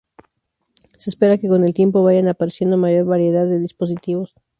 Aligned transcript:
Se 0.97 1.11
espera 1.11 1.37
que 1.37 1.47
con 1.47 1.63
el 1.63 1.75
tiempo 1.75 2.01
vayan 2.01 2.27
apareciendo 2.27 2.75
mayor 2.75 3.05
variedad 3.05 3.45
de 3.45 3.59
dispositivos. 3.59 4.33